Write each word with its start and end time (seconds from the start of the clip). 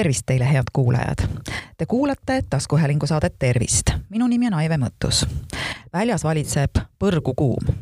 tervist 0.00 0.22
teile, 0.26 0.52
head 0.52 0.64
kuulajad! 0.72 1.28
Te 1.78 1.86
kuulate 1.86 2.42
taskuhäälingu 2.50 3.06
saadet 3.06 3.34
Tervist. 3.38 3.90
minu 4.08 4.26
nimi 4.26 4.46
on 4.46 4.54
Aive 4.54 4.76
Mõttus. 4.76 5.26
väljas 5.92 6.24
valitseb 6.24 6.70
põrgukuum. 6.98 7.74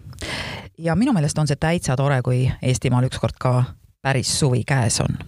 ja 0.78 0.96
minu 0.96 1.12
meelest 1.12 1.38
on 1.38 1.46
see 1.46 1.56
täitsa 1.56 1.96
tore, 1.96 2.22
kui 2.22 2.50
Eestimaal 2.62 3.04
ükskord 3.04 3.38
ka 3.38 3.64
päris 4.02 4.38
suvi 4.40 4.64
käes 4.66 5.00
on. 5.00 5.18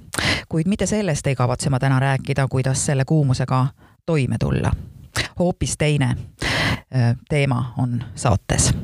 kuid 0.49 0.67
mitte 0.67 0.87
sellest 0.87 1.27
ei 1.27 1.35
kavatse 1.35 1.71
ma 1.71 1.79
täna 1.79 2.01
rääkida, 2.01 2.49
kuidas 2.51 2.87
selle 2.87 3.05
kuumusega 3.05 3.67
toime 4.07 4.37
tulla. 4.41 4.73
hoopis 5.39 5.77
teine 5.79 6.17
teema 7.29 7.75
on 7.79 8.03
saates 8.15 8.75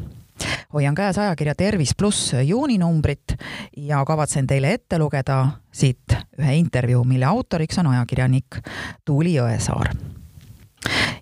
hoian 0.72 0.94
käes 0.94 1.18
ajakirja 1.18 1.54
Tervis 1.54 1.94
pluss 1.96 2.32
juuninumbrit 2.42 3.36
ja 3.76 4.04
kavatsen 4.04 4.46
teile 4.46 4.72
ette 4.72 4.98
lugeda 4.98 5.46
siit 5.72 6.16
ühe 6.40 6.56
intervjuu, 6.56 7.04
mille 7.04 7.26
autoriks 7.26 7.78
on 7.78 7.86
ajakirjanik 7.86 8.60
Tuuli 9.04 9.36
Jõesaar. 9.36 9.94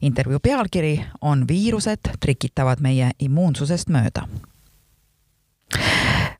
intervjuu 0.00 0.41
pealkiri 0.41 1.05
on 1.20 1.48
Viirused 1.48 2.16
trikitavad 2.20 2.80
meie 2.80 3.10
immuunsusest 3.19 3.88
mööda 3.88 4.28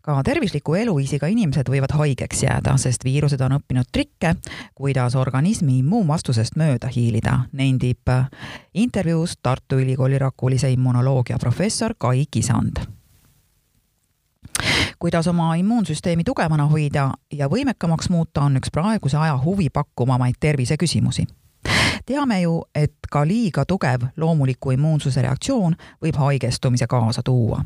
ka 0.05 0.23
tervisliku 0.23 0.75
eluviisiga 0.75 1.27
inimesed 1.33 1.69
võivad 1.73 1.95
haigeks 1.97 2.43
jääda, 2.45 2.77
sest 2.77 3.05
viirused 3.05 3.41
on 3.41 3.57
õppinud 3.57 3.89
trikke, 3.93 4.35
kuidas 4.77 5.15
organismi 5.17 5.79
immuunvastusest 5.81 6.59
mööda 6.61 6.91
hiilida, 6.93 7.39
nendib 7.57 8.13
intervjuus 8.75 9.39
Tartu 9.43 9.79
Ülikooli 9.81 10.19
Rakulise 10.21 10.69
immunoloogia 10.73 11.39
professor 11.41 11.95
Kai 11.99 12.27
Kisand 12.31 12.85
kuidas 14.99 15.27
oma 15.29 15.55
immuunsüsteemi 15.59 16.25
tugevana 16.25 16.67
hoida 16.71 17.11
ja 17.33 17.49
võimekamaks 17.51 18.09
muuta, 18.09 18.45
on 18.47 18.57
üks 18.57 18.71
praeguse 18.73 19.17
aja 19.19 19.35
huvipakkuvamaid 19.45 20.37
terviseküsimusi. 20.41 21.27
teame 22.07 22.41
ju, 22.41 22.63
et 22.75 22.95
ka 23.11 23.27
liiga 23.27 23.65
tugev 23.65 24.05
loomuliku 24.17 24.71
immuunsuse 24.71 25.23
reaktsioon 25.23 25.77
võib 26.03 26.17
haigestumise 26.17 26.87
kaasa 26.87 27.23
tuua 27.23 27.65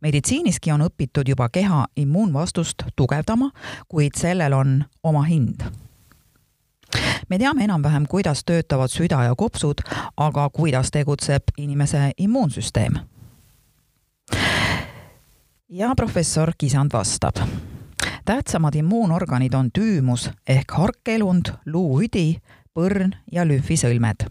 meditsiiniski 0.00 0.72
on 0.72 0.86
õpitud 0.88 1.28
juba 1.28 1.48
keha 1.48 1.86
immuunvastust 1.96 2.82
tugevdama, 2.96 3.50
kuid 3.88 4.18
sellel 4.18 4.52
on 4.52 4.84
oma 5.02 5.22
hind. 5.22 5.62
me 7.28 7.38
teame 7.38 7.64
enam-vähem, 7.64 8.06
kuidas 8.06 8.44
töötavad 8.44 8.90
süda 8.90 9.24
ja 9.24 9.34
kopsud, 9.34 9.80
aga 10.16 10.50
kuidas 10.50 10.90
tegutseb 10.90 11.42
inimese 11.56 12.10
immuunsüsteem 12.18 12.98
ja 15.72 15.94
professor 15.96 16.52
Kisand 16.58 16.90
vastab. 16.92 17.36
tähtsamad 18.24 18.74
immuunorganid 18.74 19.54
on 19.54 19.70
tüümus 19.78 20.30
ehk 20.48 20.70
harkelund, 20.70 21.48
luuüdi, 21.66 22.40
põrn 22.74 23.12
ja 23.32 23.44
lümfisõlmed. 23.44 24.26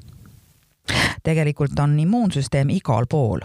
tegelikult 1.23 1.80
on 1.80 2.00
immuunsüsteem 2.00 2.70
igal 2.70 3.05
pool. 3.09 3.39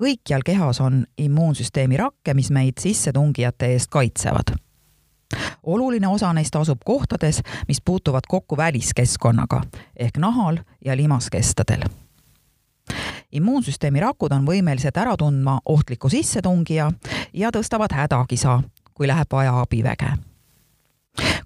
Kõikjal 0.00 0.44
kehas 0.46 0.80
on 0.80 1.04
immuunsüsteemi 1.18 1.96
rakke, 1.96 2.34
mis 2.34 2.50
meid 2.50 2.78
sissetungijate 2.80 3.74
eest 3.74 3.90
kaitsevad 3.90 4.56
oluline 5.68 6.08
osa 6.08 6.32
neist 6.32 6.56
asub 6.56 6.80
kohtades, 6.84 7.42
mis 7.68 7.82
puutuvad 7.84 8.24
kokku 8.28 8.56
väliskeskkonnaga 8.56 9.60
ehk 9.96 10.16
nahal 10.16 10.62
ja 10.84 10.96
limaskestadel 10.96 11.84
immuunsüsteemi 13.32 14.00
rakud 14.00 14.32
on 14.32 14.46
võimelised 14.48 14.96
ära 14.96 15.16
tundma 15.16 15.58
ohtliku 15.64 16.08
sissetungija 16.08 16.90
ja 17.32 17.52
tõstavad 17.52 17.92
hädakisa, 17.92 18.60
kui 18.94 19.08
läheb 19.08 19.32
vaja 19.32 19.60
abiväge. 19.60 20.14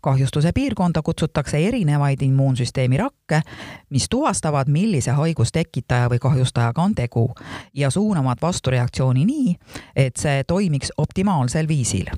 Kahjustuse 0.00 0.52
piirkonda 0.52 1.02
kutsutakse 1.02 1.58
erinevaid 1.68 2.22
immuunsüsteemi 2.22 2.96
rakke, 2.96 3.42
mis 3.90 4.06
tuvastavad, 4.10 4.68
millise 4.68 5.10
haigustekitaja 5.10 6.08
või 6.10 6.18
kahjustajaga 6.18 6.82
on 6.82 6.94
tegu 6.94 7.28
ja 7.74 7.90
suunavad 7.90 8.38
vastureaktsiooni 8.42 9.24
nii, 9.24 9.54
et 9.96 10.16
see 10.16 10.44
toimiks 10.44 10.92
optimaalsel 10.96 11.68
viisil. 11.68 12.10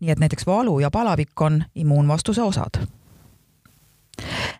nii 0.00 0.10
et 0.10 0.18
näiteks 0.18 0.46
valu 0.46 0.80
ja 0.80 0.90
palavik 0.90 1.40
on 1.40 1.64
immuunvastuse 1.74 2.42
osad 2.42 2.86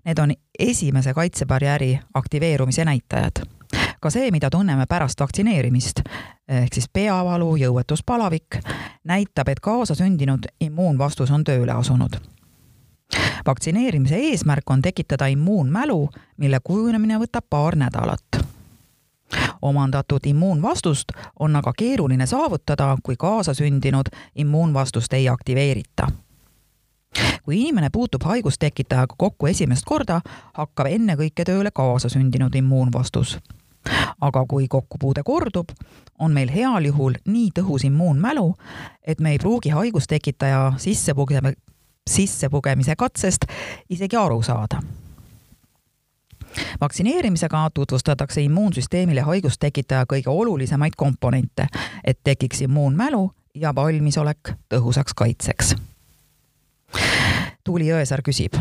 Need 0.04 0.18
on 0.18 0.32
esimese 0.58 1.14
kaitsebarjääri 1.14 2.00
aktiveerumise 2.14 2.84
näitajad. 2.84 3.59
Ka 4.00 4.10
see, 4.10 4.30
mida 4.30 4.50
tunneme 4.50 4.86
pärast 4.88 5.20
vaktsineerimist, 5.20 6.02
ehk 6.48 6.74
siis 6.74 6.88
peavalu, 6.92 7.56
jõuetus, 7.56 8.02
palavik, 8.06 8.60
näitab, 9.04 9.48
et 9.48 9.60
kaasasündinud 9.60 10.50
immuunvastus 10.60 11.30
on 11.30 11.44
tööle 11.44 11.72
asunud 11.72 12.20
vaktsineerimise 13.46 14.16
eesmärk 14.16 14.70
on 14.70 14.82
tekitada 14.82 15.26
immuunmälu, 15.26 16.08
mille 16.36 16.58
kujunemine 16.64 17.18
võtab 17.18 17.44
paar 17.50 17.76
nädalat. 17.76 18.46
omandatud 19.62 20.26
immuunvastust 20.26 21.12
on 21.38 21.56
aga 21.56 21.72
keeruline 21.76 22.26
saavutada, 22.26 22.96
kui 23.02 23.16
kaasasündinud 23.16 24.06
immuunvastust 24.34 25.12
ei 25.12 25.28
aktiveerita 25.28 26.06
kui 27.44 27.60
inimene 27.60 27.88
puutub 27.92 28.22
haigustekitajaga 28.22 29.14
kokku 29.18 29.46
esimest 29.46 29.84
korda, 29.84 30.20
hakkab 30.54 30.86
ennekõike 30.86 31.44
tööle 31.44 31.70
kaasasündinud 31.74 32.54
immuunvastus. 32.54 33.38
Aga 34.20 34.44
kui 34.48 34.68
kokkupuude 34.68 35.22
kordub, 35.24 35.68
on 36.18 36.32
meil 36.32 36.50
heal 36.52 36.84
juhul 36.84 37.16
nii 37.26 37.50
tõhus 37.58 37.86
immuunmälu, 37.88 38.54
et 39.06 39.20
me 39.20 39.34
ei 39.34 39.38
pruugi 39.38 39.72
haigustekitaja 39.74 40.72
sissepugeme, 40.76 41.54
sissepugemise 42.10 42.96
katsest 42.96 43.46
isegi 43.88 44.16
aru 44.16 44.42
saada 44.42 44.82
vaktsineerimisega 46.80 47.70
tutvustatakse 47.74 48.42
immuunsüsteemile 48.42 49.20
haigustekitaja 49.20 50.04
kõige 50.12 50.30
olulisemaid 50.30 50.96
komponente, 50.96 51.66
et 52.04 52.18
tekiks 52.24 52.64
immuunmälu 52.66 53.30
ja 53.54 53.74
valmisolek 53.74 54.54
tõhusaks 54.74 55.14
kaitseks 55.16 55.76
Tuuli 57.64 57.86
Jõesaar 57.86 58.22
küsib, 58.26 58.56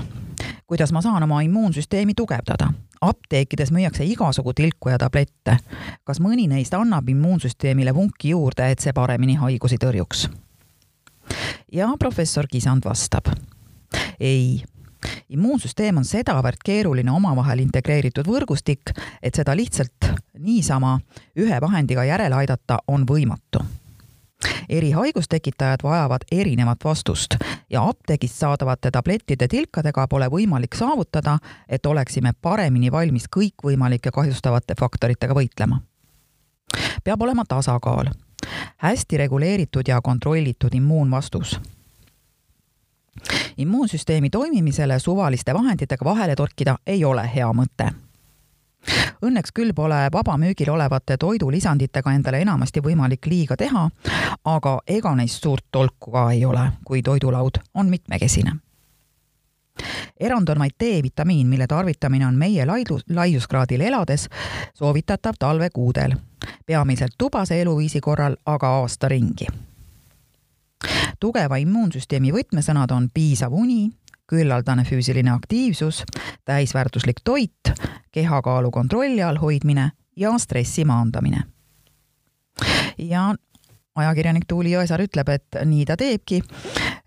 kuidas 0.68 0.92
ma 0.92 1.02
saan 1.02 1.24
oma 1.24 1.42
immuunsüsteemi 1.42 2.14
tugevdada? 2.14 2.68
Apteekides 3.02 3.72
müüakse 3.72 4.06
igasugu 4.06 4.54
tilku 4.54 4.90
ja 4.90 4.98
tablette. 4.98 5.58
kas 6.04 6.20
mõni 6.20 6.48
neist 6.48 6.74
annab 6.74 7.10
immuunsüsteemile 7.10 7.94
vunki 7.96 8.30
juurde, 8.30 8.72
et 8.72 8.80
see 8.80 8.94
paremini 8.94 9.36
haigusi 9.36 9.78
tõrjuks? 9.78 10.28
ja 11.72 11.90
professor 12.00 12.48
Kisand 12.52 12.86
vastab. 12.86 13.32
ei, 14.20 14.64
immuunsüsteem 15.30 15.98
on 15.98 16.06
sedavõrd 16.06 16.64
keeruline 16.66 17.12
omavahel 17.12 17.60
integreeritud 17.60 18.28
võrgustik, 18.28 18.94
et 19.24 19.36
seda 19.36 19.56
lihtsalt 19.56 20.14
niisama 20.40 21.00
ühe 21.38 21.62
vahendiga 21.62 22.04
järele 22.04 22.36
aidata 22.36 22.80
on 22.88 23.06
võimatu 23.08 23.64
eri 24.70 24.92
haigustekitajad 24.92 25.80
vajavad 25.84 26.24
erinevat 26.32 26.86
vastust 26.86 27.36
ja 27.70 27.88
apteegist 27.88 28.36
saadavate 28.36 28.92
tablettide 28.92 29.48
tilkadega 29.48 30.08
pole 30.08 30.28
võimalik 30.28 30.76
saavutada, 30.76 31.38
et 31.70 31.86
oleksime 31.86 32.34
paremini 32.42 32.92
valmis 32.92 33.28
kõikvõimalike 33.36 34.12
kahjustavate 34.12 34.74
faktoritega 34.80 35.34
võitlema. 35.34 35.82
peab 37.04 37.22
olema 37.22 37.44
tasakaal, 37.48 38.10
hästi 38.78 39.18
reguleeritud 39.18 39.88
ja 39.88 40.02
kontrollitud 40.02 40.74
immuunvastus. 40.74 41.60
Immuunsüsteemi 43.58 44.30
toimimisele 44.30 45.00
suvaliste 45.00 45.54
vahenditega 45.54 46.06
vahele 46.06 46.36
torkida 46.36 46.78
ei 46.88 47.06
ole 47.06 47.30
hea 47.36 47.54
mõte 47.54 47.92
Õnneks 49.26 49.52
küll 49.56 49.74
pole 49.76 50.08
vabamüügil 50.14 50.70
olevate 50.72 51.18
toidulisanditega 51.18 52.14
endale 52.16 52.42
enamasti 52.42 52.82
võimalik 52.84 53.26
liiga 53.28 53.58
teha, 53.58 53.90
aga 54.46 54.80
ega 54.88 55.14
neist 55.16 55.44
suurt 55.44 55.66
tolku 55.72 56.12
ka 56.12 56.30
ei 56.32 56.46
ole, 56.46 56.72
kui 56.86 57.02
toidulaud 57.02 57.62
on 57.74 57.90
mitmekesine. 57.90 58.56
erand 60.20 60.50
on 60.50 60.60
vaid 60.60 60.76
D-vitamiin, 60.80 61.48
mille 61.48 61.68
tarvitamine 61.68 62.28
on 62.28 62.36
meie 62.36 62.66
laidu-, 62.66 63.00
laiuskraadil 63.10 63.82
elades 63.82 64.28
soovitatav 64.74 65.34
talvekuudel, 65.40 66.16
peamiselt 66.66 67.16
tubase 67.18 67.62
eluviisi 67.62 68.02
korral 68.02 68.36
aga 68.46 68.68
aasta 68.68 69.08
ringi 69.08 69.48
tugeva 71.20 71.58
immuunsüsteemi 71.60 72.32
võtmesõnad 72.32 72.92
on 72.96 73.10
piisav 73.14 73.54
uni, 73.54 73.90
küllaldane 74.30 74.84
füüsiline 74.86 75.32
aktiivsus, 75.32 76.04
täisväärtuslik 76.46 77.22
toit, 77.24 77.74
kehakaalu 78.12 78.72
kontrolli 78.72 79.24
all 79.24 79.38
hoidmine 79.42 79.92
ja 80.16 80.38
stressi 80.38 80.86
maandamine. 80.86 81.44
ja 82.98 83.36
ajakirjanik 83.96 84.44
Tuuli 84.48 84.74
Jõesaar 84.74 85.02
ütleb, 85.04 85.30
et 85.30 85.62
nii 85.66 85.86
ta 85.86 85.98
teebki, 85.98 86.42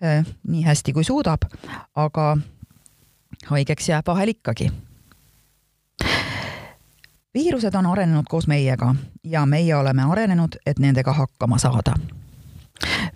eh, 0.01 0.25
nii 0.49 0.63
hästi 0.65 0.93
kui 0.93 1.05
suudab, 1.05 1.47
aga 1.95 2.37
haigeks 3.47 3.89
jääb 3.89 4.07
vahel 4.07 4.35
ikkagi. 4.35 4.73
viirused 7.35 7.75
on 7.75 7.87
arenenud 7.87 8.27
koos 8.29 8.47
meiega 8.47 8.95
ja 9.25 9.47
meie 9.47 9.77
oleme 9.77 10.03
arenenud, 10.03 10.57
et 10.67 10.79
nendega 10.79 11.13
hakkama 11.13 11.59
saada 11.59 11.95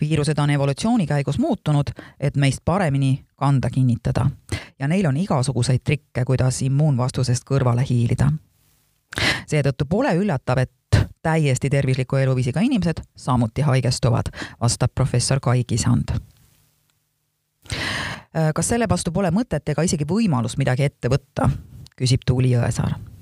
viirused 0.00 0.38
on 0.38 0.50
evolutsiooni 0.50 1.06
käigus 1.06 1.38
muutunud, 1.38 1.90
et 2.20 2.36
meist 2.36 2.60
paremini 2.64 3.24
kanda 3.36 3.70
kinnitada. 3.70 4.30
ja 4.78 4.88
neil 4.88 5.06
on 5.06 5.16
igasuguseid 5.16 5.80
trikke, 5.84 6.24
kuidas 6.24 6.62
immuunvastusest 6.62 7.44
kõrvale 7.44 7.86
hiilida. 7.90 8.32
seetõttu 9.46 9.84
pole 9.88 10.14
üllatav, 10.14 10.58
et 10.58 10.72
täiesti 11.22 11.70
tervisliku 11.70 12.16
eluviisiga 12.16 12.60
inimesed 12.60 13.02
samuti 13.16 13.62
haigestuvad, 13.62 14.30
vastab 14.60 14.90
professor 14.94 15.40
Kai 15.40 15.64
Kisand. 15.64 16.18
kas 18.54 18.68
selle 18.68 18.88
vastu 18.88 19.12
pole 19.12 19.30
mõtet 19.30 19.68
ega 19.68 19.82
isegi 19.82 20.04
võimalust 20.04 20.58
midagi 20.58 20.82
ette 20.82 21.08
võtta, 21.08 21.50
küsib 21.96 22.20
Tuuli 22.26 22.50
Jõesaar 22.50 23.15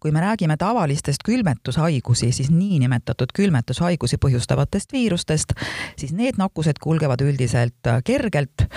kui 0.00 0.12
me 0.12 0.20
räägime 0.20 0.56
tavalistest 0.56 1.24
külmetushaigusi, 1.24 2.32
siis 2.32 2.50
niinimetatud 2.50 3.32
külmetushaigusi 3.34 4.18
põhjustavatest 4.20 4.92
viirustest, 4.92 5.56
siis 5.96 6.12
need 6.12 6.36
nakkused 6.38 6.78
kulgevad 6.82 7.24
üldiselt 7.24 7.92
kergelt 8.04 8.68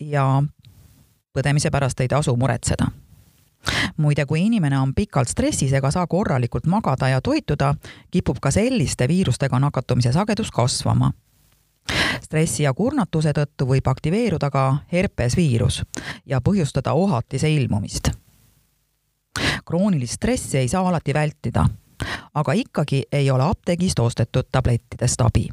ja 0.00 0.42
põdemise 1.32 1.72
pärast 1.72 2.00
ei 2.00 2.08
tasu 2.12 2.36
muretseda 2.36 2.92
muide, 3.96 4.26
kui 4.26 4.46
inimene 4.46 4.78
on 4.78 4.94
pikalt 4.94 5.28
stressis 5.28 5.72
ega 5.72 5.90
saa 5.90 6.06
korralikult 6.06 6.66
magada 6.66 7.08
ja 7.08 7.20
toituda, 7.20 7.74
kipub 8.10 8.38
ka 8.40 8.50
selliste 8.50 9.08
viirustega 9.08 9.58
nakatumise 9.58 10.12
sagedus 10.12 10.50
kasvama. 10.50 11.12
stressi 12.22 12.62
ja 12.62 12.74
kurnatuse 12.74 13.30
tõttu 13.32 13.66
võib 13.66 13.86
aktiveeruda 13.86 14.50
ka 14.50 14.76
herpesviirus 14.92 15.82
ja 16.26 16.40
põhjustada 16.40 16.92
ohatise 16.92 17.50
ilmumist. 17.50 18.10
Kroonilist 19.66 20.12
stressi 20.12 20.58
ei 20.58 20.68
saa 20.68 20.88
alati 20.88 21.14
vältida, 21.14 21.66
aga 22.34 22.52
ikkagi 22.52 23.02
ei 23.12 23.30
ole 23.30 23.42
apteegist 23.50 23.98
ostetud 23.98 24.48
tablettidest 24.52 25.20
abi 25.20 25.48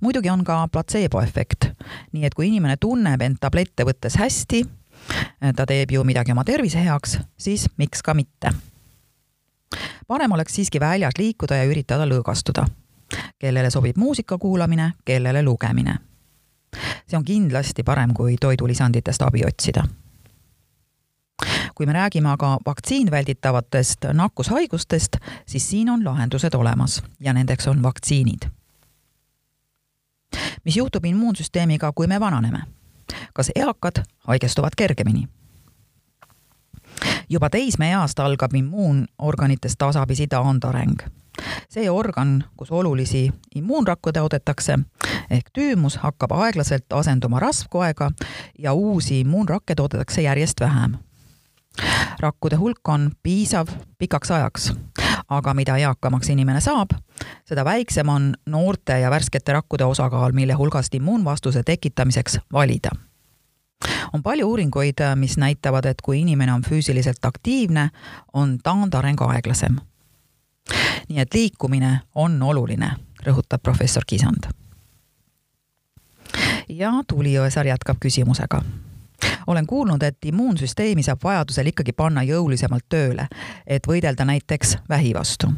muidugi 0.00 0.30
on 0.30 0.44
ka 0.44 0.68
platseeboefekt, 0.72 1.64
nii 2.12 2.24
et 2.24 2.34
kui 2.34 2.48
inimene 2.48 2.76
tunneb 2.80 3.22
end 3.22 3.40
tablette 3.40 3.86
võttes 3.86 4.18
hästi, 4.20 4.62
ta 5.56 5.66
teeb 5.66 5.94
ju 5.96 6.04
midagi 6.04 6.32
oma 6.32 6.44
tervise 6.44 6.82
heaks, 6.84 7.18
siis 7.36 7.66
miks 7.76 8.02
ka 8.02 8.14
mitte. 8.14 8.52
parem 10.06 10.32
oleks 10.32 10.54
siiski 10.54 10.80
väljas 10.80 11.18
liikuda 11.18 11.56
ja 11.56 11.64
üritada 11.64 12.06
lõõgastuda. 12.06 12.66
kellele 13.38 13.70
sobib 13.70 13.96
muusika 13.96 14.38
kuulamine, 14.38 14.92
kellele 15.04 15.42
lugemine. 15.42 15.98
see 17.06 17.16
on 17.16 17.24
kindlasti 17.24 17.82
parem, 17.82 18.14
kui 18.14 18.36
toidulisanditest 18.36 19.22
abi 19.22 19.44
otsida 19.46 19.84
kui 21.74 21.86
me 21.86 21.92
räägime 21.92 22.28
aga 22.30 22.58
vaktsiinvälditavatest 22.66 24.04
nakkushaigustest, 24.12 25.16
siis 25.46 25.70
siin 25.70 25.90
on 25.90 26.04
lahendused 26.04 26.54
olemas 26.54 27.02
ja 27.20 27.32
nendeks 27.32 27.68
on 27.68 27.82
vaktsiinid. 27.82 28.42
mis 30.64 30.76
juhtub 30.76 31.04
immuunsüsteemiga, 31.04 31.92
kui 31.94 32.06
me 32.06 32.20
vananeme? 32.20 32.62
kas 33.34 33.50
eakad 33.54 34.02
haigestuvad 34.18 34.70
kergemini? 34.76 35.28
juba 37.28 37.50
teismeeast 37.50 38.18
algab 38.18 38.54
immuunorganites 38.54 39.76
tasapisi 39.78 40.26
taandareng. 40.26 40.96
see 41.68 41.90
organ, 41.90 42.44
kus 42.56 42.70
olulisi 42.70 43.30
immuunrakku 43.54 44.12
toodetakse, 44.12 44.78
ehk 45.30 45.50
tüümus 45.58 45.96
hakkab 45.96 46.32
aeglaselt 46.32 46.92
asenduma 46.92 47.40
rasvkoega 47.40 48.10
ja 48.58 48.72
uusi 48.72 49.20
immuunrakke 49.20 49.74
toodetakse 49.74 50.22
järjest 50.22 50.60
vähem 50.60 50.96
rakkude 52.20 52.56
hulk 52.56 52.88
on 52.88 53.10
piisav 53.22 53.68
pikaks 53.98 54.30
ajaks, 54.30 54.72
aga 55.28 55.54
mida 55.54 55.76
eakamaks 55.76 56.28
inimene 56.28 56.60
saab, 56.60 56.94
seda 57.48 57.64
väiksem 57.64 58.08
on 58.08 58.34
noorte 58.46 58.98
ja 59.00 59.10
värskete 59.10 59.52
rakkude 59.52 59.84
osakaal, 59.84 60.32
mille 60.32 60.52
hulgast 60.52 60.94
immuunvastuse 60.94 61.62
tekitamiseks 61.62 62.38
valida 62.52 62.94
on 64.12 64.22
palju 64.22 64.48
uuringuid, 64.48 65.00
mis 65.14 65.36
näitavad, 65.36 65.84
et 65.84 66.00
kui 66.02 66.20
inimene 66.20 66.52
on 66.52 66.62
füüsiliselt 66.62 67.24
aktiivne, 67.24 67.90
on 68.32 68.58
taandareng 68.62 69.20
aeglasem. 69.22 69.76
nii 71.08 71.20
et 71.20 71.34
liikumine 71.34 72.00
on 72.14 72.42
oluline, 72.42 72.90
rõhutab 73.26 73.60
professor 73.62 74.02
Kisand. 74.06 74.48
ja 76.68 76.92
Tuuli 77.08 77.34
Jõesaar 77.34 77.66
jätkab 77.66 77.96
küsimusega 78.00 78.62
olen 79.46 79.66
kuulnud, 79.66 80.02
et 80.02 80.24
immuunsüsteemi 80.24 81.02
saab 81.02 81.24
vajadusel 81.24 81.66
ikkagi 81.66 81.92
panna 81.92 82.22
jõulisemalt 82.22 82.84
tööle, 82.88 83.28
et 83.66 83.86
võidelda 83.86 84.24
näiteks 84.24 84.78
vähi 84.88 85.14
vastu. 85.14 85.52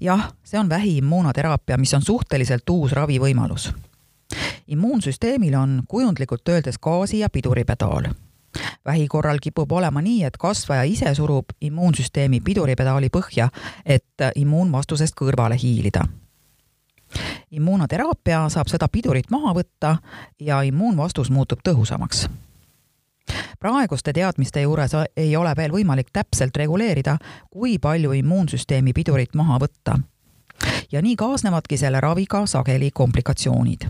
jah, 0.00 0.32
see 0.44 0.60
on 0.60 0.68
vähiimmuunoteraapia, 0.68 1.78
mis 1.78 1.94
on 1.94 2.02
suhteliselt 2.02 2.70
uus 2.70 2.92
ravivõimalus. 2.92 3.72
immuunsüsteemil 4.66 5.54
on 5.54 5.82
kujundlikult 5.88 6.48
öeldes 6.48 6.78
gaasi- 6.78 7.18
ja 7.18 7.30
piduripedaal 7.30 8.08
vähi 8.84 9.08
korral 9.08 9.38
kipub 9.42 9.72
olema 9.72 10.00
nii, 10.02 10.24
et 10.24 10.36
kasvaja 10.36 10.82
ise 10.82 11.14
surub 11.14 11.44
immuunsüsteemi 11.60 12.40
piduripedaali 12.40 13.08
põhja, 13.08 13.48
et 13.86 14.24
immuunvastusest 14.34 15.14
kõrvale 15.20 15.58
hiilida 15.62 16.04
immuunoteraapia 17.50 18.48
saab 18.48 18.68
seda 18.68 18.88
pidurit 18.88 19.30
maha 19.30 19.54
võtta 19.54 19.96
ja 20.40 20.62
immuunvastus 20.62 21.30
muutub 21.30 21.64
tõhusamaks 21.64 22.28
praeguste 23.60 24.12
teadmiste 24.12 24.62
juures 24.62 24.92
ei 25.16 25.36
ole 25.36 25.52
veel 25.56 25.72
võimalik 25.72 26.08
täpselt 26.12 26.56
reguleerida, 26.56 27.18
kui 27.50 27.78
palju 27.78 28.12
immuunsüsteemi 28.12 28.92
pidurit 28.92 29.34
maha 29.34 29.58
võtta. 29.58 29.98
ja 30.92 31.02
nii 31.02 31.16
kaasnevadki 31.16 31.76
selle 31.76 32.00
raviga 32.00 32.46
sageli 32.46 32.90
komplikatsioonid. 32.90 33.88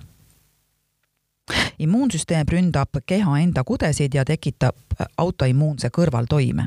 immuunsüsteem 1.79 2.47
ründab 2.49 2.89
keha 3.07 3.39
enda 3.39 3.65
kudesid 3.65 4.15
ja 4.15 4.25
tekitab 4.25 4.77
autoimmuunse 5.17 5.89
kõrvaltoime 5.89 6.67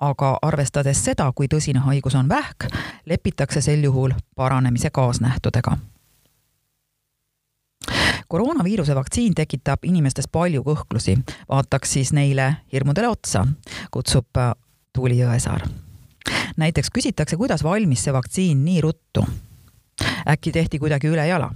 aga 0.00 0.38
arvestades 0.42 1.04
seda, 1.04 1.32
kui 1.34 1.48
tõsine 1.48 1.78
haigus 1.78 2.14
on 2.14 2.28
vähk, 2.28 2.68
lepitakse 3.06 3.60
sel 3.60 3.84
juhul 3.84 4.12
paranemise 4.36 4.90
kaasnähtudega. 4.90 5.78
Koroonaviiruse 8.28 8.94
vaktsiin 8.94 9.34
tekitab 9.34 9.84
inimestes 9.84 10.28
palju 10.28 10.62
kõhklusi, 10.66 11.16
vaataks 11.48 11.92
siis 11.92 12.12
neile 12.12 12.56
hirmudele 12.72 13.08
otsa, 13.08 13.46
kutsub 13.90 14.36
äh, 14.36 14.52
Tuuli 14.92 15.18
Jõesaar. 15.20 15.68
näiteks 16.56 16.90
küsitakse, 16.90 17.36
kuidas 17.36 17.64
valmis 17.64 18.04
see 18.04 18.12
vaktsiin 18.12 18.64
nii 18.64 18.80
ruttu. 18.80 19.26
äkki 20.28 20.52
tehti 20.52 20.78
kuidagi 20.78 21.08
ülejala? 21.08 21.50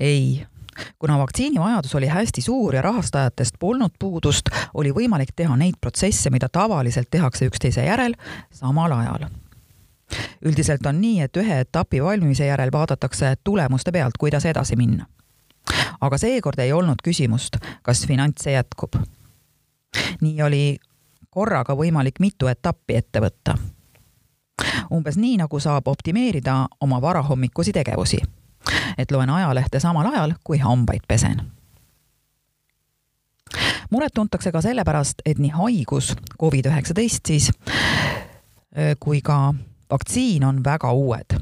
ei 0.00 0.46
kuna 0.98 1.18
vaktsiini 1.18 1.60
vajadus 1.60 1.94
oli 1.94 2.06
hästi 2.06 2.40
suur 2.40 2.74
ja 2.74 2.82
rahastajatest 2.82 3.54
polnud 3.58 3.90
puudust, 3.98 4.50
oli 4.74 4.92
võimalik 4.92 5.32
teha 5.36 5.56
neid 5.56 5.74
protsesse, 5.80 6.30
mida 6.30 6.48
tavaliselt 6.48 7.10
tehakse 7.10 7.46
üksteise 7.46 7.84
järel 7.84 8.14
samal 8.50 8.92
ajal 8.92 9.28
üldiselt 10.44 10.86
on 10.86 11.00
nii, 11.00 11.20
et 11.20 11.36
ühe 11.36 11.60
etapi 11.60 12.02
valmimise 12.04 12.46
järel 12.46 12.72
vaadatakse 12.72 13.34
tulemuste 13.44 13.92
pealt, 13.92 14.18
kuidas 14.18 14.44
edasi 14.44 14.76
minna. 14.76 15.06
aga 16.00 16.18
seekord 16.18 16.58
ei 16.58 16.72
olnud 16.72 17.02
küsimust, 17.04 17.56
kas 17.82 18.06
finantse 18.06 18.50
jätkub. 18.50 18.96
nii 20.20 20.42
oli 20.42 20.76
korraga 21.30 21.74
võimalik 21.74 22.20
mitu 22.20 22.46
etappi 22.46 22.96
ette 22.96 23.20
võtta. 23.20 23.58
umbes 24.92 25.16
nii, 25.16 25.36
nagu 25.36 25.60
saab 25.60 25.88
optimeerida 25.88 26.66
oma 26.80 27.02
varahommikusi 27.02 27.72
tegevusi 27.72 28.22
et 28.98 29.10
loen 29.10 29.30
ajalehte 29.30 29.80
samal 29.80 30.06
ajal, 30.12 30.34
kui 30.44 30.58
hambaid 30.58 31.06
pesen. 31.08 31.42
muret 33.90 34.12
tuntakse 34.14 34.52
ka 34.52 34.60
sellepärast, 34.60 35.22
et 35.24 35.38
nii 35.38 35.50
haigus, 35.50 36.12
Covid-19 36.42 37.20
siis, 37.26 37.50
kui 39.00 39.22
ka 39.24 39.54
vaktsiin 39.90 40.44
on 40.44 40.64
väga 40.64 40.92
uued. 40.92 41.38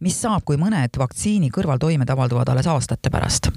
mis 0.00 0.20
saab, 0.22 0.42
kui 0.44 0.56
mõned 0.56 0.98
vaktsiini 0.98 1.50
kõrvaltoimed 1.52 2.10
avalduvad 2.10 2.48
alles 2.48 2.66
aastate 2.66 3.10
pärast? 3.10 3.50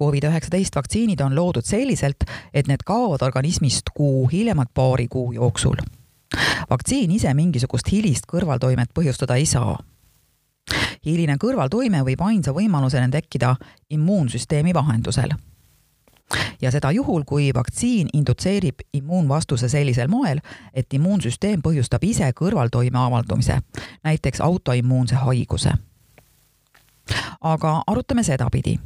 Covid-19 0.00 0.74
vaktsiinid 0.74 1.20
on 1.20 1.34
loodud 1.34 1.64
selliselt, 1.64 2.24
et 2.54 2.66
need 2.66 2.82
kaovad 2.86 3.22
organismist 3.22 3.90
kuu, 3.94 4.26
hiljemalt 4.26 4.68
paari 4.74 5.08
kuu 5.08 5.32
jooksul. 5.32 5.76
vaktsiin 6.70 7.10
ise 7.10 7.34
mingisugust 7.34 7.92
hilist 7.92 8.26
kõrvaltoimet 8.26 8.90
põhjustada 8.94 9.36
ei 9.36 9.46
saa 9.46 9.78
hiline 11.06 11.36
kõrvaltoime 11.40 12.02
võib 12.04 12.22
ainsa 12.26 12.52
võimalusena 12.52 13.08
tekkida 13.12 13.54
immuunsüsteemi 13.90 14.74
vahendusel. 14.74 15.32
Ja 16.62 16.70
seda 16.70 16.90
juhul, 16.90 17.22
kui 17.26 17.50
vaktsiin 17.54 18.08
indutseerib 18.12 18.74
immuunvastuse 18.92 19.68
sellisel 19.68 20.08
moel, 20.08 20.40
et 20.74 20.94
immuunsüsteem 20.94 21.62
põhjustab 21.62 22.04
ise 22.04 22.30
kõrvaltoime 22.40 22.98
avaldumise, 22.98 23.60
näiteks 24.04 24.40
autoimmuunse 24.40 25.14
haiguse. 25.14 25.72
aga 27.40 27.82
arutame 27.86 28.22
sedapidi. 28.22 28.80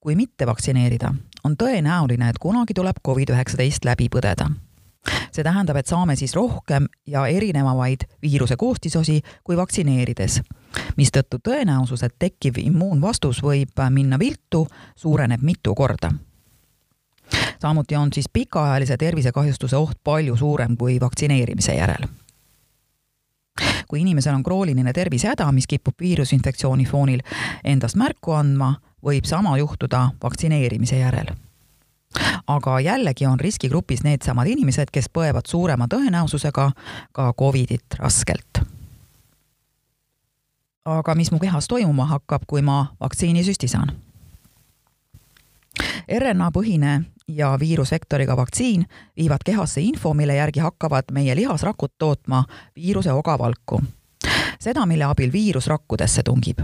kui 0.00 0.14
mitte 0.14 0.46
vaktsineerida, 0.46 1.14
on 1.44 1.56
tõenäoline, 1.56 2.28
et 2.28 2.38
kunagi 2.38 2.74
tuleb 2.74 2.96
Covid-19 3.08 3.84
läbi 3.84 4.08
põdeda 4.08 4.50
see 5.32 5.44
tähendab, 5.44 5.76
et 5.76 5.86
saame 5.86 6.16
siis 6.16 6.34
rohkem 6.36 6.86
ja 7.06 7.26
erinevamaid 7.26 8.06
viiruse 8.22 8.56
koostisosi 8.56 9.20
kui 9.44 9.56
vaktsineerides, 9.56 10.40
mistõttu 10.96 11.40
tõenäosus, 11.48 12.04
et 12.06 12.14
tekkiv 12.18 12.60
immuunvastus 12.62 13.42
võib 13.42 13.82
minna 13.90 14.18
viltu, 14.18 14.66
suureneb 14.96 15.42
mitu 15.42 15.74
korda. 15.74 16.12
Samuti 17.62 17.96
on 17.96 18.12
siis 18.12 18.26
pikaajalise 18.32 18.96
tervisekahjustuse 18.96 19.76
oht 19.76 19.98
palju 20.04 20.36
suurem 20.36 20.76
kui 20.76 21.00
vaktsineerimise 21.00 21.74
järel 21.74 22.08
kui 23.88 24.00
inimesel 24.00 24.34
on 24.34 24.42
krooniline 24.42 24.92
tervisehäda, 24.92 25.52
mis 25.52 25.66
kipub 25.66 25.94
viirusinfektsiooni 26.00 26.84
foonil 26.84 27.20
endast 27.64 27.96
märku 27.96 28.32
andma, 28.32 28.74
võib 29.04 29.28
sama 29.28 29.58
juhtuda 29.58 30.08
vaktsineerimise 30.22 30.98
järel 30.98 31.34
aga 32.46 32.80
jällegi 32.80 33.26
on 33.26 33.40
riskigrupis 33.40 34.02
needsamad 34.04 34.46
inimesed, 34.46 34.90
kes 34.92 35.08
põevad 35.10 35.48
suurema 35.48 35.88
tõenäosusega 35.90 36.70
ka 37.12 37.32
Covidit 37.38 37.98
raskelt. 37.98 38.62
aga 40.84 41.14
mis 41.14 41.32
mu 41.32 41.38
kehas 41.38 41.68
toimuma 41.68 42.04
hakkab, 42.06 42.42
kui 42.46 42.62
ma 42.62 42.86
vaktsiinisüsti 43.00 43.68
saan? 43.68 43.92
RNA 46.18 46.50
põhine 46.52 47.04
ja 47.28 47.56
viirusvektoriga 47.60 48.36
vaktsiin 48.36 48.86
viivad 49.16 49.44
kehasse 49.44 49.80
info, 49.80 50.14
mille 50.14 50.34
järgi 50.34 50.60
hakkavad 50.60 51.04
meie 51.12 51.36
lihasrakud 51.36 51.90
tootma 51.98 52.44
viiruse 52.76 53.12
ogavalku. 53.12 53.82
seda, 54.60 54.86
mille 54.86 55.04
abil 55.04 55.32
viirus 55.32 55.66
rakkudesse 55.66 56.22
tungib 56.22 56.58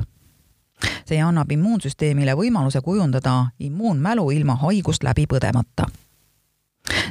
see 1.05 1.21
annab 1.23 1.50
immuunsüsteemile 1.52 2.35
võimaluse 2.38 2.81
kujundada 2.81 3.35
immuunmälu 3.59 4.31
ilma 4.31 4.57
haigust 4.62 5.02
läbi 5.02 5.26
põdemata. 5.26 5.87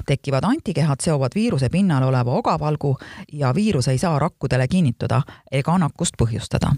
tekkivad 0.06 0.44
antikehad 0.44 1.01
seovad 1.01 1.36
viiruse 1.36 1.70
pinnal 1.70 2.03
oleva 2.03 2.32
ogavalgu 2.32 2.98
ja 3.34 3.56
viirus 3.56 3.88
ei 3.88 3.98
saa 3.98 4.20
rakkudele 4.20 4.68
kinnituda 4.68 5.22
ega 5.51 5.77
nakkust 5.77 6.18
põhjustada 6.22 6.74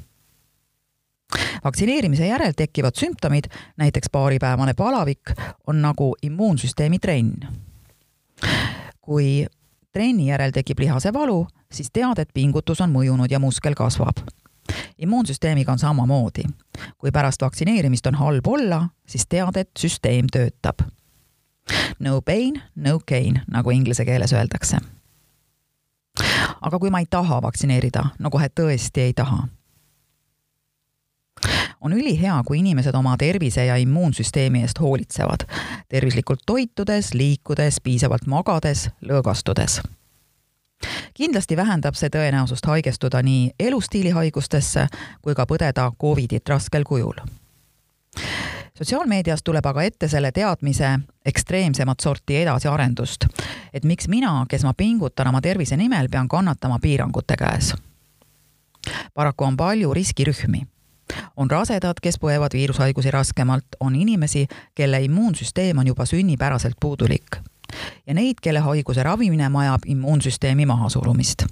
vaktsineerimise 1.64 2.28
järel 2.28 2.54
tekkivad 2.58 2.98
sümptomid, 2.98 3.48
näiteks 3.78 4.10
paaripäevane 4.12 4.74
palavik, 4.74 5.34
on 5.68 5.82
nagu 5.82 6.16
immuunsüsteemi 6.24 7.00
trenn. 7.00 7.48
kui 9.02 9.46
trenni 9.92 10.28
järel 10.28 10.52
tekib 10.52 10.80
lihase 10.80 11.14
valu, 11.14 11.48
siis 11.72 11.92
tead, 11.94 12.20
et 12.20 12.30
pingutus 12.34 12.82
on 12.82 12.92
mõjunud 12.94 13.32
ja 13.32 13.40
muskel 13.40 13.76
kasvab 13.76 14.22
immuunsüsteemiga 14.98 15.72
on 15.72 15.80
samamoodi. 15.80 16.44
kui 16.98 17.12
pärast 17.12 17.42
vaktsineerimist 17.42 18.08
on 18.08 18.16
halb 18.16 18.48
olla, 18.48 18.90
siis 19.08 19.28
tead, 19.28 19.56
et 19.56 19.70
süsteem 19.80 20.28
töötab. 20.32 20.80
No 22.00 22.22
pain, 22.22 22.62
no 22.76 23.00
gain, 23.00 23.42
nagu 23.52 23.70
inglise 23.70 24.06
keeles 24.06 24.34
öeldakse. 24.34 24.78
aga 26.62 26.80
kui 26.80 26.90
ma 26.90 27.00
ei 27.00 27.06
taha 27.10 27.42
vaktsineerida, 27.42 28.06
no 28.20 28.30
kohe 28.30 28.50
tõesti 28.60 29.02
ei 29.02 29.14
taha 29.14 29.48
on 31.82 31.94
ülihea, 31.94 32.42
kui 32.46 32.60
inimesed 32.60 32.96
oma 32.96 33.16
tervise 33.18 33.66
ja 33.66 33.76
immuunsüsteemi 33.76 34.62
eest 34.62 34.80
hoolitsevad, 34.80 35.48
tervislikult 35.90 36.46
toitudes, 36.46 37.14
liikudes, 37.14 37.82
piisavalt 37.84 38.28
magades, 38.28 38.90
lõõgastudes 39.02 39.82
kindlasti 41.14 41.58
vähendab 41.58 41.94
see 41.94 42.10
tõenäosust 42.10 42.66
haigestuda 42.66 43.22
nii 43.22 43.52
elustiilihaigustesse 43.60 44.88
kui 45.22 45.36
ka 45.38 45.46
põdeda 45.46 45.92
Covidit 46.02 46.50
raskel 46.50 46.84
kujul. 46.84 47.14
sotsiaalmeedias 48.78 49.44
tuleb 49.44 49.66
aga 49.66 49.84
ette 49.84 50.08
selle 50.08 50.32
teadmise 50.32 51.00
ekstreemsemat 51.26 52.00
sorti 52.00 52.38
edasiarendust, 52.42 53.26
et 53.74 53.86
miks 53.86 54.08
mina, 54.08 54.46
kes 54.50 54.64
ma 54.64 54.74
pingutan 54.74 55.28
oma 55.28 55.42
tervise 55.42 55.78
nimel, 55.78 56.10
pean 56.10 56.28
kannatama 56.28 56.80
piirangute 56.82 57.38
käes. 57.38 57.76
paraku 59.14 59.44
on 59.44 59.58
palju 59.58 59.94
riskirühmi 59.94 60.66
on 61.38 61.52
rasedad, 61.52 62.00
kes 62.02 62.20
põevad 62.20 62.54
viirushaigusi 62.54 63.12
raskemalt, 63.12 63.78
on 63.80 63.96
inimesi, 63.96 64.48
kelle 64.76 65.02
immuunsüsteem 65.04 65.78
on 65.78 65.88
juba 65.88 66.06
sünnipäraselt 66.06 66.76
puudulik 66.80 67.42
ja 68.08 68.14
neid, 68.14 68.36
kelle 68.42 68.60
haiguse 68.60 69.04
ravimine 69.04 69.54
vajab 69.54 69.82
immuunsüsteemi 69.86 70.66
mahasurumist. 70.66 71.46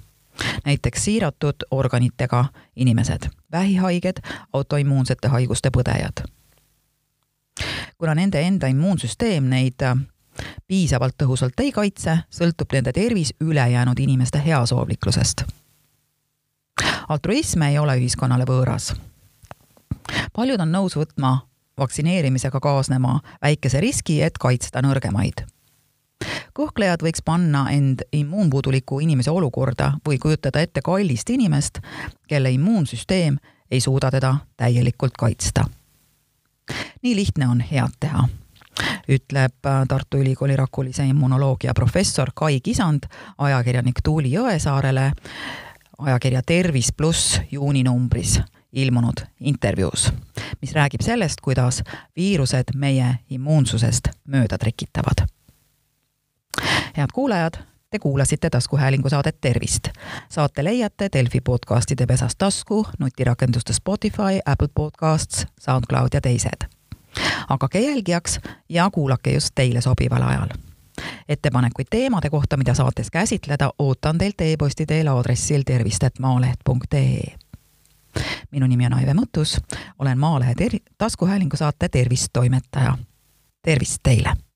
näiteks 0.64 1.04
siiratud 1.04 1.54
organitega 1.70 2.44
inimesed, 2.76 3.28
vähihaiged, 3.52 4.20
autoimmuunsete 4.52 5.28
haiguste 5.28 5.70
põdejad. 5.76 6.24
kuna 7.98 8.14
nende 8.14 8.40
enda 8.40 8.66
immuunsüsteem 8.66 9.44
neid 9.44 9.82
äh, 9.82 9.96
piisavalt 10.66 11.14
tõhusalt 11.22 11.60
ei 11.60 11.72
kaitse, 11.72 12.18
sõltub 12.30 12.72
nende 12.72 12.92
tervis 12.92 13.34
ülejäänud 13.40 13.98
inimeste 13.98 14.42
heasoovlikkusest. 14.46 15.44
altruism 17.08 17.62
ei 17.62 17.78
ole 17.78 17.96
ühiskonnale 17.96 18.44
võõras. 18.44 18.94
Paljud 20.40 20.60
on 20.64 20.70
nõus 20.72 20.96
võtma 20.96 21.34
vaktsineerimisega 21.80 22.60
kaasnema 22.64 23.18
väikese 23.42 23.80
riski, 23.80 24.22
et 24.24 24.38
kaitsta 24.40 24.80
nõrgemaid 24.84 25.44
kõhklejad 26.56 27.00
võiks 27.00 27.22
panna 27.24 27.62
end 27.72 28.02
immuunpuuduliku 28.12 28.98
inimese 29.00 29.32
olukorda 29.32 29.94
või 30.04 30.18
kujutada 30.20 30.60
ette 30.60 30.82
kallist 30.84 31.30
inimest, 31.32 31.78
kelle 32.28 32.50
immuunsüsteem 32.52 33.38
ei 33.70 33.80
suuda 33.80 34.10
teda 34.12 34.34
täielikult 34.60 35.16
kaitsta. 35.16 35.64
nii 37.02 37.14
lihtne 37.16 37.48
on 37.48 37.60
head 37.60 37.96
teha, 38.00 38.26
ütleb 39.08 39.70
Tartu 39.88 40.20
Ülikooli 40.20 40.56
rakulise 40.56 41.06
immunoloogia 41.06 41.72
professor 41.74 42.32
Kai 42.34 42.60
Kisand 42.60 43.08
ajakirjanik 43.38 44.04
Tuuli 44.04 44.32
Jõesaarele 44.34 45.12
ajakirja 45.98 46.42
Tervis 46.42 46.92
pluss 46.92 47.40
juuninumbris 47.50 48.40
ilmunud 48.72 49.26
intervjuus, 49.40 50.12
mis 50.60 50.72
räägib 50.72 51.00
sellest, 51.02 51.40
kuidas 51.42 51.82
viirused 52.16 52.74
meie 52.74 53.14
immuunsusest 53.30 54.08
mööda 54.24 54.58
trikitavad 54.58 55.26
head 56.96 57.08
kuulajad, 57.14 57.52
te 57.90 57.98
kuulasite 57.98 58.50
taskuhäälingu 58.50 59.08
saadet 59.08 59.40
Tervist. 59.40 59.88
saate 60.28 60.64
leiate 60.64 61.08
Delfi 61.12 61.40
podcastide 61.40 62.06
pesast 62.06 62.38
tasku, 62.38 62.86
nutirakenduste 62.98 63.72
Spotify, 63.72 64.40
Apple 64.46 64.68
Podcasts, 64.74 65.46
SoundCloud 65.60 66.08
ja 66.12 66.20
teised. 66.20 66.68
hakake 67.48 67.80
jälgijaks 67.80 68.40
ja 68.68 68.90
kuulake 68.90 69.32
just 69.32 69.48
teile 69.54 69.80
sobival 69.80 70.22
ajal. 70.22 70.48
ettepanekuid 71.28 71.86
teemade 71.90 72.30
kohta, 72.30 72.56
mida 72.56 72.74
saates 72.74 73.10
käsitleda, 73.10 73.70
ootan 73.78 74.18
teilt 74.18 74.40
e-posti 74.40 74.86
teel 74.86 75.06
aadressil 75.06 75.62
tervist.maaleht.ee 75.66 77.39
minu 78.50 78.66
nimi 78.66 78.86
on 78.86 78.94
Aive 78.98 79.14
Mõttus, 79.14 79.58
olen 79.98 80.18
Maalehe 80.18 80.54
ter-, 80.54 80.80
taskuhäälingu 80.98 81.56
saate 81.56 81.88
Tervist 81.88 82.32
toimetaja. 82.32 82.98
tervist 83.62 84.00
teile! 84.02 84.49